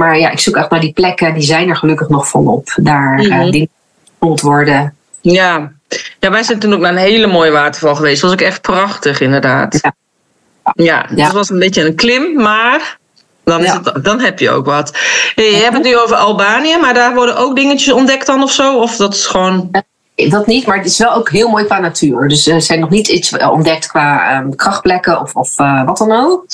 [0.00, 1.34] Maar ja, ik zoek echt naar die plekken.
[1.34, 2.72] Die zijn er gelukkig nog volop.
[2.76, 3.50] Daar mm -hmm.
[3.50, 3.70] die
[4.18, 4.96] worden.
[5.20, 5.72] Ja.
[6.20, 8.20] ja, wij zijn toen ook naar een hele mooie waterval geweest.
[8.20, 9.78] Dat was ook echt prachtig, inderdaad.
[9.82, 9.94] Ja,
[10.74, 11.24] ja, ja.
[11.24, 12.98] het was een beetje een klim, maar
[13.44, 14.98] dan, is het, dan heb je ook wat.
[15.34, 18.52] Hey, je hebt het nu over Albanië, maar daar worden ook dingetjes ontdekt dan of
[18.52, 18.78] zo?
[18.78, 19.70] Of dat is gewoon.
[20.14, 22.28] Dat niet, maar het is wel ook heel mooi qua natuur.
[22.28, 26.12] Dus er zijn nog niet iets ontdekt qua um, krachtplekken of, of uh, wat dan
[26.12, 26.44] ook.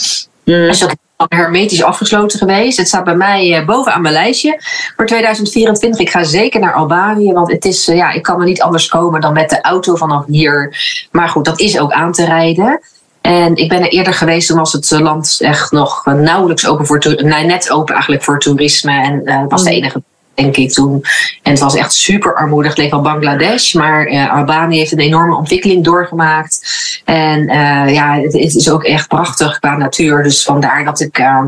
[0.45, 0.69] Mm.
[0.69, 2.79] is ook hermetisch afgesloten geweest.
[2.79, 4.61] Het staat bij mij uh, bovenaan mijn lijstje
[4.97, 6.01] voor 2024.
[6.01, 8.89] Ik ga zeker naar Albanië, want het is, uh, ja, ik kan er niet anders
[8.89, 10.77] komen dan met de auto vanaf hier.
[11.11, 12.81] Maar goed, dat is ook aan te rijden.
[13.21, 17.17] En ik ben er eerder geweest, toen was het land echt nog nauwelijks open voor
[17.23, 19.03] nee, net open eigenlijk voor toerisme.
[19.03, 19.77] En uh, was de mm.
[19.77, 20.03] enige
[20.37, 21.05] denk ik toen.
[21.43, 22.71] En het was echt super armoedig.
[22.71, 26.61] Het leek wel Bangladesh, maar uh, Albanië heeft een enorme ontwikkeling doorgemaakt.
[27.05, 30.23] En uh, ja, het, het, is ook echt prachtig qua natuur.
[30.23, 31.45] Dus vandaar dat ik uh,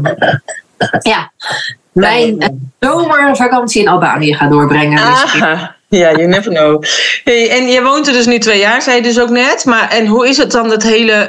[1.01, 1.33] ja,
[1.93, 5.07] mijn zomervakantie in Albanië ga doorbrengen.
[5.11, 5.43] Dus
[6.01, 6.83] ja, you never know.
[7.25, 9.65] Hey, en je woont er dus nu twee jaar, zei je dus ook net.
[9.65, 11.29] Maar en hoe is het dan, het hele uh,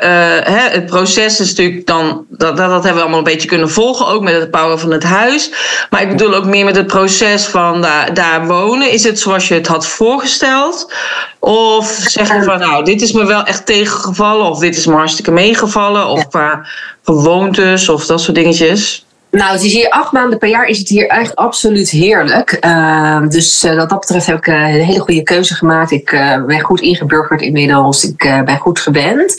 [0.53, 4.07] hè, het proces is natuurlijk dan, dat, dat, hebben we allemaal een beetje kunnen volgen,
[4.07, 5.51] ook met het bouwen van het huis.
[5.89, 8.91] Maar ik bedoel ook meer met het proces van daar, daar wonen.
[8.91, 10.93] Is het zoals je het had voorgesteld?
[11.39, 14.93] Of zeg je van, nou, dit is me wel echt tegengevallen, of dit is me
[14.93, 16.67] hartstikke meegevallen, of qua
[17.03, 19.05] gewoontes, of dat soort dingetjes?
[19.31, 22.57] Nou, het is hier acht maanden per jaar is het hier echt absoluut heerlijk.
[22.65, 25.91] Uh, dus uh, wat dat betreft heb ik uh, een hele goede keuze gemaakt.
[25.91, 28.03] Ik eh, ben goed ingeburgerd inmiddels.
[28.03, 29.35] Ik ben goed gewend.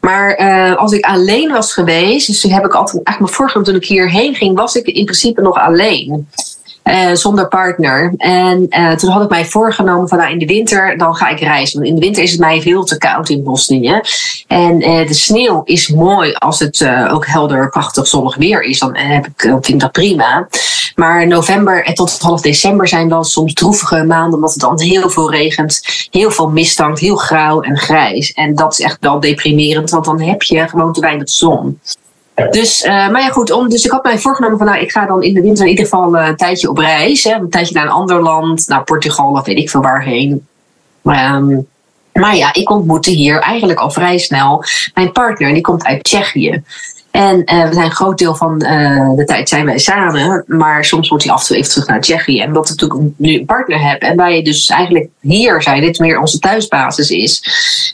[0.00, 0.36] Maar
[0.76, 4.34] als ik alleen was geweest, dus heb ik altijd eigenlijk mijn vorige toen ik hierheen
[4.34, 6.28] ging, was ik in principe nog alleen.
[6.84, 8.14] Uh, zonder partner.
[8.16, 11.40] En uh, toen had ik mij voorgenomen van nou in de winter dan ga ik
[11.40, 11.78] reizen.
[11.78, 14.00] Want in de winter is het mij veel te koud in Bosnië.
[14.46, 18.78] En uh, de sneeuw is mooi als het ook helder, prachtig zonnig weer is.
[18.78, 20.48] Dan heb ik, vind ik dat prima.
[20.94, 24.34] Maar november en tot half december zijn wel soms droevige maanden.
[24.34, 25.80] Omdat het dan heel veel regent.
[26.10, 27.00] Heel veel mist hangt.
[27.00, 28.32] Heel grauw en grijs.
[28.32, 29.90] En dat is echt wel deprimerend.
[29.90, 31.80] Want dan heb je gewoon te weinig zon.
[32.50, 33.50] Dus, uh, maar ja, goed.
[33.50, 35.70] Om, dus ik had mij voorgenomen van, nou, ik ga dan in de winter in
[35.70, 37.24] ieder geval uh, een tijdje op reis.
[37.24, 40.46] Hè, een tijdje naar een ander land, naar Portugal of weet ik veel waarheen.
[41.02, 41.66] Um,
[42.12, 45.48] maar ja, ik ontmoette hier eigenlijk al vrij snel mijn partner.
[45.48, 46.62] En die komt uit Tsjechië.
[47.10, 50.44] En uh, we zijn een groot deel van de tijd zijn wij samen.
[50.46, 52.40] Maar soms moet hij af en toe even terug naar Tsjechië.
[52.40, 54.08] En omdat we natuurlijk nu een partner hebben.
[54.08, 57.42] En wij dus eigenlijk hier zijn, dit meer onze thuisbasis is.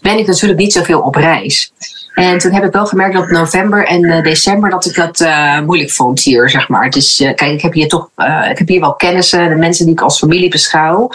[0.03, 1.73] Ben ik natuurlijk niet zoveel op reis.
[2.17, 5.61] En toen heb ik wel gemerkt dat november en uh, december dat ik dat uh,
[5.61, 6.91] moeilijk vond hier, zeg maar.
[6.91, 8.11] Dus uh, kijk, ik heb hier toch,
[8.51, 11.11] ik heb hier wel kennissen, de mensen die ik als familie beschouw.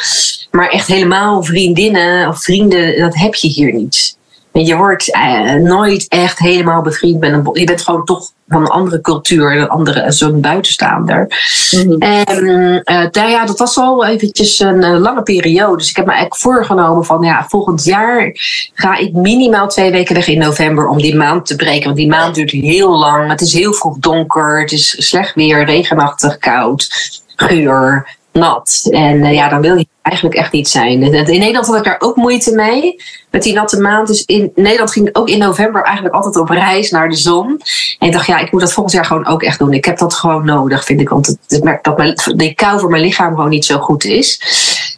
[0.51, 4.17] Maar echt helemaal vriendinnen of vrienden, dat heb je hier niet.
[4.53, 7.49] Je wordt uh, nooit echt helemaal bevriend met een.
[7.53, 11.27] Je bent gewoon toch van een andere cultuur, een andere, zo'n buitenstaander.
[11.71, 12.01] Mm-hmm.
[12.01, 15.77] En uh, nou ja, dat was al eventjes een uh, lange periode.
[15.77, 18.31] Dus ik heb me eigenlijk voorgenomen van ja, volgend jaar
[18.73, 21.83] ga ik minimaal twee weken weg in november om die maand te breken.
[21.83, 23.29] Want die maand duurt heel lang.
[23.29, 26.89] Het is heel vroeg donker, het is slecht weer, regenachtig, koud,
[27.35, 28.87] geur nat.
[28.89, 31.01] En uh, ja, dan wil je eigenlijk echt niet zijn.
[31.01, 32.95] In Nederland had ik daar ook moeite mee.
[33.29, 34.07] Met die natte maand.
[34.07, 37.61] Dus in Nederland ging ik ook in november eigenlijk altijd op reis naar de zon.
[37.99, 39.73] En ik dacht, ja, ik moet dat volgend jaar gewoon ook echt doen.
[39.73, 41.09] Ik heb dat gewoon nodig, vind ik.
[41.09, 44.41] Want ik merk dat mijn, die kou voor mijn lichaam gewoon niet zo goed is.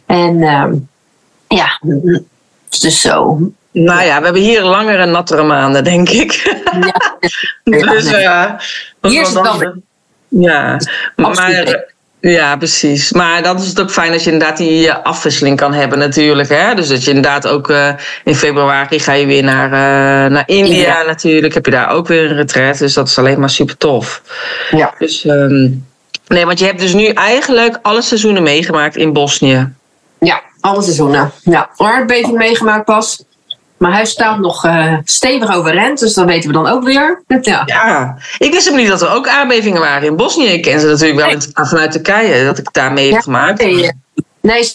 [0.06, 0.64] En uh,
[1.48, 1.80] ja,
[2.80, 3.38] dus zo.
[3.70, 6.32] Nou ja, we hebben hier langere, nattere maanden, denk ik.
[6.80, 7.18] Ja,
[7.94, 8.52] dus, uh,
[9.00, 9.82] hier is het wel...
[10.28, 10.80] Ja,
[11.16, 11.92] maar...
[12.30, 13.12] Ja, precies.
[13.12, 16.48] Maar dat is het ook fijn als je inderdaad die eh, afwisseling kan hebben natuurlijk.
[16.48, 16.74] Hè?
[16.74, 17.88] Dus dat je inderdaad ook uh,
[18.24, 21.02] in februari ga je weer naar, uh, naar India ja.
[21.02, 21.54] natuurlijk.
[21.54, 22.78] Heb je daar ook weer een retreat.
[22.78, 24.22] Dus dat is alleen maar super tof.
[24.70, 24.94] Ja.
[24.98, 25.86] Dus um,
[26.26, 29.72] nee, want je hebt dus nu eigenlijk alle seizoenen meegemaakt in Bosnië.
[30.20, 31.32] Ja, alle seizoenen.
[31.42, 33.24] Ja, aardbeving meegemaakt pas.
[33.84, 37.22] Maar hij staat nog uh, stevig overeind, dus dat weten we dan ook weer.
[37.40, 37.62] Ja.
[37.66, 40.46] ja, ik wist hem niet dat er ook aardbevingen waren in Bosnië.
[40.46, 41.66] Ik ken ze natuurlijk wel nee.
[41.66, 43.62] vanuit Turkije, dat ik daar mee heb ja, gemaakt.
[43.62, 43.90] Nee,
[44.40, 44.74] nee ze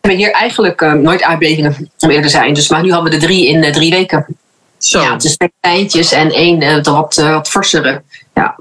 [0.00, 2.54] hebben hier eigenlijk uh, nooit aardbevingen meer te zijn.
[2.54, 4.26] Dus, maar nu hadden we er drie in uh, drie weken.
[4.78, 5.00] Zo.
[5.00, 8.02] Ja, dus twee kleintjes en één wat, wat forsere.
[8.34, 8.56] Ja.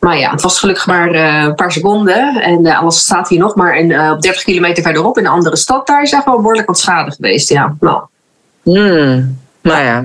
[0.00, 2.42] Maar ja, het was gelukkig maar een paar seconden.
[2.42, 5.86] En alles staat hier nog maar in, op 30 kilometer verderop in een andere stad.
[5.86, 7.48] Daar is echt wel behoorlijk wat schade geweest.
[7.48, 8.02] Ja, nou.
[8.64, 9.42] Hmm.
[9.64, 10.04] Nou ja,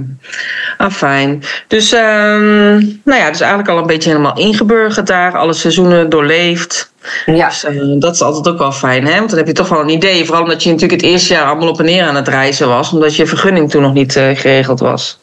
[0.78, 1.44] ah, fijn.
[1.68, 6.92] Dus, um, nou ja, dus eigenlijk al een beetje helemaal ingeburgerd daar, alle seizoenen doorleefd.
[7.26, 7.48] Ja.
[7.48, 9.18] Dus, uh, dat is altijd ook wel fijn, hè?
[9.18, 10.26] Want dan heb je toch wel een idee.
[10.26, 12.92] Vooral omdat je natuurlijk het eerste jaar allemaal op en neer aan het reizen was,
[12.92, 15.20] omdat je vergunning toen nog niet uh, geregeld was.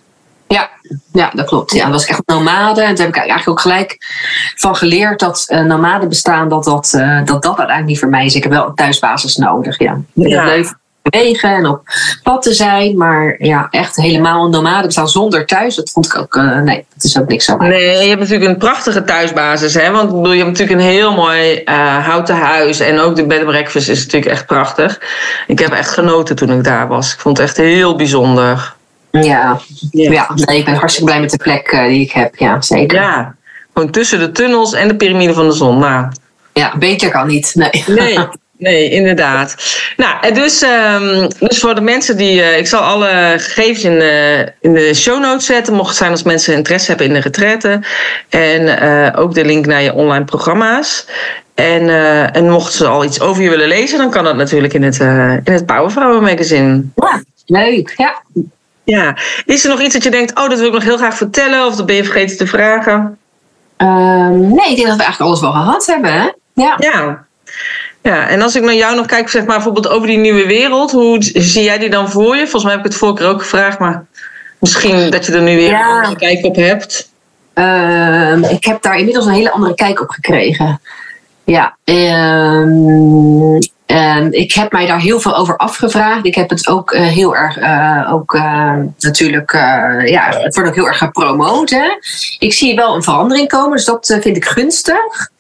[0.49, 0.70] Ja,
[1.12, 1.72] ja, dat klopt.
[1.72, 2.83] Ja, dat was echt nomade.
[2.83, 3.96] En toen heb ik eigenlijk ook gelijk
[4.57, 6.90] van geleerd dat uh, nomade bestaan, dat dat,
[7.25, 8.35] dat dat uiteindelijk niet voor mij is.
[8.35, 9.79] Ik heb wel een thuisbasis nodig.
[9.79, 10.01] Ja.
[10.12, 10.44] ja.
[10.44, 10.75] Leuk
[11.10, 11.82] bewegen en op
[12.22, 12.96] pad te zijn.
[12.96, 15.74] Maar ja, echt helemaal een nomade bestaan zonder thuis.
[15.74, 17.56] Dat vond ik ook, uh, nee, dat is ook niks zo.
[17.56, 19.74] Nee, je hebt natuurlijk een prachtige thuisbasis.
[19.74, 19.90] Hè?
[19.90, 22.80] Want bedoel, je hebt natuurlijk een heel mooi uh, houten huis.
[22.80, 25.00] En ook de bed and breakfast is natuurlijk echt prachtig.
[25.46, 27.12] Ik heb echt genoten toen ik daar was.
[27.12, 28.74] Ik vond het echt heel bijzonder.
[29.10, 29.20] Ja,
[29.90, 30.10] ja.
[30.10, 32.36] ja nee, ik ben hartstikke blij met de plek uh, die ik heb.
[32.36, 32.98] Ja, zeker.
[32.98, 33.34] Ja,
[33.74, 35.78] gewoon tussen de tunnels en de piramide van de zon.
[35.78, 36.06] Nou.
[36.52, 37.52] Ja, beter kan niet.
[37.54, 37.84] Nee.
[37.86, 38.18] Nee.
[38.58, 39.56] Nee, inderdaad.
[39.96, 42.38] Nou, dus, um, dus voor de mensen die.
[42.38, 45.74] Uh, ik zal alle gegevens in de, in de show notes zetten.
[45.74, 47.80] Mocht het zijn als mensen interesse hebben in de retraite.
[48.28, 51.06] En uh, ook de link naar je online programma's.
[51.54, 51.88] En,
[52.32, 54.98] en mochten ze al iets over je willen lezen, dan kan dat natuurlijk in het,
[55.44, 56.82] in het Powervrouwen magazine.
[56.94, 57.94] Ja, leuk.
[57.96, 58.22] Ja.
[58.84, 59.16] Ja.
[59.44, 61.66] Is er nog iets dat je denkt, oh, dat wil ik nog heel graag vertellen?
[61.66, 63.18] Of dat ben je vergeten te vragen?
[63.76, 66.12] Um, nee, ik denk dat we eigenlijk alles wel gehad hebben.
[66.12, 66.30] Hè?
[66.54, 66.74] Ja.
[66.78, 67.26] ja.
[68.06, 70.92] Ja, en als ik naar jou nog kijk, zeg maar bijvoorbeeld over die nieuwe wereld,
[70.92, 72.42] hoe zie jij die dan voor je?
[72.42, 74.04] Volgens mij heb ik het vorige keer ook gevraagd, maar
[74.58, 76.04] misschien dat je er nu weer ja.
[76.04, 77.10] een kijk op hebt.
[77.54, 80.80] Uh, ik heb daar inmiddels een hele andere kijk op gekregen.
[81.44, 82.88] Ja, um,
[83.86, 86.26] um, ik heb mij daar heel veel over afgevraagd.
[86.26, 89.52] Ik heb het ook uh, heel erg, uh, ook uh, natuurlijk,
[90.04, 91.70] ja, het wordt ook heel erg gepromoot.
[91.70, 91.88] Hè?
[92.38, 95.34] Ik zie wel een verandering komen, dus dat vind ik gunstig.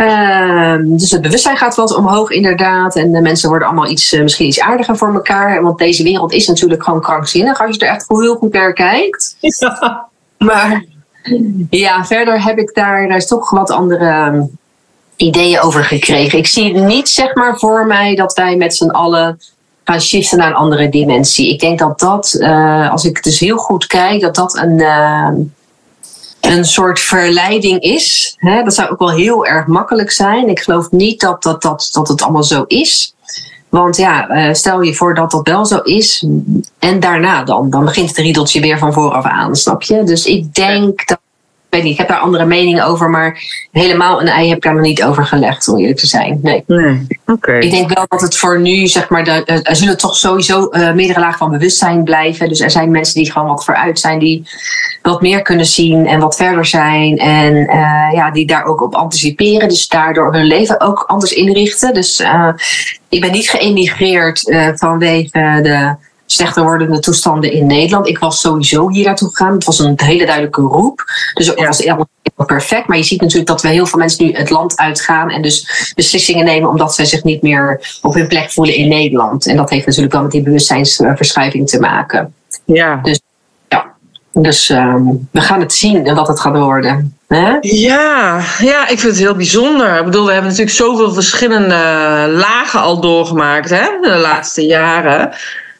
[0.00, 2.96] Uh, dus het bewustzijn gaat wat omhoog, inderdaad.
[2.96, 5.62] En de mensen worden allemaal iets, uh, misschien iets aardiger voor elkaar.
[5.62, 9.36] Want deze wereld is natuurlijk gewoon krankzinnig als je er echt heel goed naar kijkt.
[9.40, 10.08] Ja.
[10.38, 10.84] Maar
[11.70, 14.58] ja, verder heb ik daar, daar is toch wat andere um,
[15.16, 16.38] ideeën over gekregen.
[16.38, 19.40] Ik zie niet zeg maar voor mij dat wij met z'n allen
[19.84, 21.52] gaan shiften naar een andere dimensie.
[21.52, 24.78] Ik denk dat dat, uh, als ik dus heel goed kijk, dat dat een
[26.40, 28.34] een soort verleiding is.
[28.36, 28.62] Hè?
[28.62, 30.48] Dat zou ook wel heel erg makkelijk zijn.
[30.48, 33.14] Ik geloof niet dat, dat, dat, dat het allemaal zo is.
[33.68, 36.26] Want ja, stel je voor dat dat wel zo is.
[36.78, 40.02] En daarna dan, dan begint het riedeltje weer van vooraf aan, snap je?
[40.04, 41.18] Dus ik denk dat
[41.70, 44.74] weet niet, ik heb daar andere meningen over, maar helemaal een ei heb ik daar
[44.74, 46.38] nog niet over gelegd, om eerlijk te zijn.
[46.42, 46.64] Nee.
[46.66, 47.58] Nee, oké.
[47.58, 50.92] Ik denk wel dat het voor nu, zeg maar, de, er zullen toch sowieso eh,
[50.92, 52.48] meerdere lagen van bewustzijn blijven.
[52.48, 54.48] Dus er zijn mensen die gewoon wat vooruit zijn, die
[55.02, 57.18] wat meer kunnen zien en wat verder zijn.
[57.18, 59.68] En eh, ja, die daar ook op anticiperen.
[59.68, 61.94] Dus daardoor hun leven ook anders inrichten.
[61.94, 62.48] Dus eh,
[63.08, 65.94] ik ben niet geëmigreerd vanwege de
[66.32, 68.08] slechter wordende toestanden in Nederland.
[68.08, 69.52] Ik was sowieso hier naartoe gegaan.
[69.52, 71.04] Het was een hele duidelijke roep.
[71.34, 71.66] Dus het Ja.
[71.66, 72.08] was helemaal
[72.46, 72.86] perfect.
[72.86, 75.92] Maar je ziet natuurlijk dat we heel veel mensen nu het land uitgaan en dus
[75.94, 79.46] beslissingen nemen omdat zij zich niet meer op hun plek voelen in Nederland.
[79.46, 82.34] En dat heeft natuurlijk wel met die bewustzijnsverschuiving te maken.
[82.64, 83.00] Ja.
[84.32, 87.16] Dus ehm, we gaan het zien en wat het gaat worden.
[87.60, 89.98] Ja, ja, ik vind het heel bijzonder.
[89.98, 91.74] Ik bedoel, we hebben natuurlijk zoveel verschillende
[92.28, 95.30] lagen al doorgemaakt hè, de laatste jaren.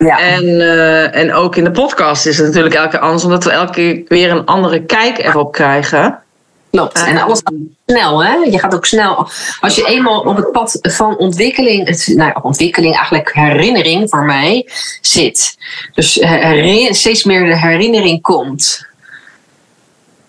[0.06, 0.18] Ja.
[0.18, 3.50] En, eh, en ook in de podcast is het natuurlijk elke keer anders, omdat we
[3.50, 6.22] elke keer weer een andere kijk erop krijgen.
[6.70, 7.04] Klopt.
[7.06, 7.54] En alles gaat
[7.86, 8.34] snel, hè?
[8.34, 9.28] Je gaat ook snel.
[9.60, 14.24] Als je eenmaal op het pad van ontwikkeling, het, nou, ja, ontwikkeling, eigenlijk herinnering voor
[14.24, 14.68] mij
[15.00, 15.56] zit.
[15.94, 18.86] Dus eh, steeds meer de herinnering komt.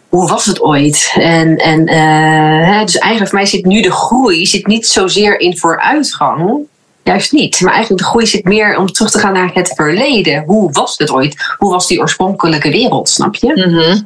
[0.09, 1.13] Hoe was het ooit?
[1.15, 5.39] En, en eh, hè, dus eigenlijk voor mij zit nu de groei zit niet zozeer
[5.39, 6.67] in vooruitgang.
[7.03, 7.61] Juist niet.
[7.61, 10.43] Maar eigenlijk de groei zit meer om terug te gaan naar het verleden.
[10.45, 11.53] Hoe was het ooit?
[11.57, 13.53] Hoe was die oorspronkelijke wereld, snap je?
[13.67, 14.01] Mhm.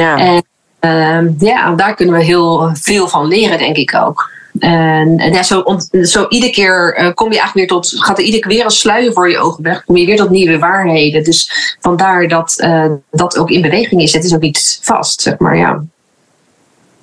[0.00, 0.18] Ja.
[0.18, 0.44] En
[0.80, 4.30] ehm, ja, daar kunnen we heel veel van leren, denk ik ook.
[4.58, 8.18] En, en ja, zo, ont- zo iedere keer eh, kom je eigenlijk weer tot, gaat
[8.18, 10.58] er iedere keer weer een sluier voor je ogen weg, kom je weer tot nieuwe
[10.58, 11.24] waarheden.
[11.24, 14.12] Dus vandaar dat eh, dat ook in beweging is.
[14.12, 15.82] Het is ook niet vast, zeg maar, ja.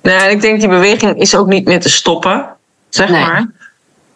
[0.02, 2.46] Nou, en ik denk die beweging is ook niet meer te stoppen,
[2.88, 3.20] zeg Nee.
[3.20, 3.46] maar.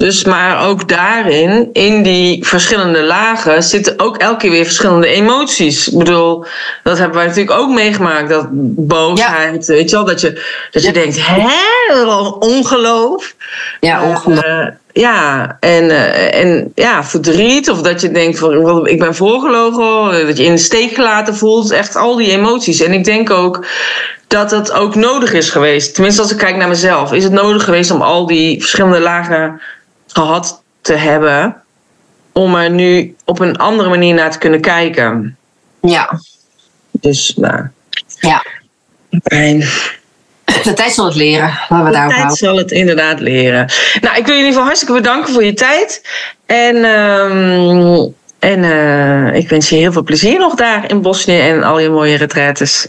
[0.02, 5.88] Dus maar ook daarin, in die verschillende lagen, zitten ook elke keer weer verschillende emoties.
[5.88, 6.44] Ik bedoel,
[6.82, 8.28] dat hebben wij natuurlijk ook meegemaakt.
[8.28, 12.04] Dat boosheid, weet je wel, dat je, dat je denkt, hè,
[12.38, 13.34] ongeloof.
[13.80, 14.76] Ja, ongelooflijk.
[14.92, 17.70] Eh, ja, en, eh, en ja, verdriet.
[17.70, 20.26] Of dat je denkt, van, ik ben voorgelogen.
[20.26, 21.70] Dat je in de steek gelaten voelt.
[21.70, 22.80] Echt al die emoties.
[22.80, 23.66] En ik denk ook
[24.26, 25.94] dat het ook nodig is geweest.
[25.94, 27.12] Tenminste, als ik kijk naar mezelf.
[27.12, 29.60] Is het nodig geweest om al die verschillende lagen
[30.12, 31.62] gehad te hebben.
[32.32, 35.36] Om er nu op een andere manier naar te kunnen kijken.
[35.80, 36.20] ja.
[36.90, 37.66] Dus, nou,
[38.20, 38.44] ja.
[39.22, 39.58] fijn.
[40.64, 41.58] De tijd zal het leren.
[41.68, 42.36] Laten we De tijd houden.
[42.36, 43.70] zal het inderdaad leren.
[44.00, 46.02] Nou, ik wil je in ieder geval hartstikke bedanken voor je tijd.
[46.46, 48.06] En, ehm,
[48.38, 51.90] en eh, ik wens je heel veel plezier nog daar in Bosnië en al je
[51.90, 52.88] mooie retraites.